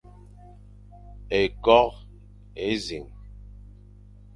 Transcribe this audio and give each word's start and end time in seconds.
Ékôkh 1.39 1.99
énẑiñ, 2.67 3.05